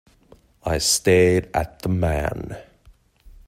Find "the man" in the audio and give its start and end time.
1.83-2.57